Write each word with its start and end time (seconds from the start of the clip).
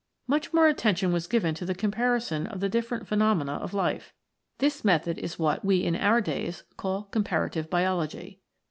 Much 0.25 0.51
more 0.51 0.67
attention 0.67 1.13
was 1.13 1.27
given 1.27 1.53
to 1.53 1.63
the 1.63 1.75
comparison 1.75 2.47
of 2.47 2.59
the 2.59 2.67
different 2.67 3.05
phenomena 3.07 3.53
of 3.57 3.71
life. 3.71 4.13
This 4.57 4.83
method 4.83 5.19
is 5.19 5.37
what 5.37 5.63
we 5.63 5.83
in 5.83 5.95
our 5.95 6.21
days 6.21 6.63
call 6.75 7.03
Comparative 7.03 7.69
Biology. 7.69 8.41